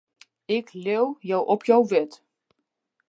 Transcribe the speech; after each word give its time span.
Ik 0.57 0.67
leau 0.83 1.07
jo 1.27 1.39
op 1.53 1.61
jo 1.67 1.77
wurd. 1.89 2.13